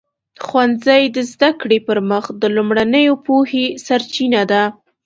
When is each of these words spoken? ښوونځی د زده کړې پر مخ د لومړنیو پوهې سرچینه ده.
ښوونځی 0.45 1.03
د 1.15 1.17
زده 1.31 1.49
کړې 1.61 1.77
پر 1.87 1.97
مخ 2.09 2.25
د 2.41 2.43
لومړنیو 2.55 3.13
پوهې 3.25 3.65
سرچینه 3.85 4.41
ده. 4.51 4.63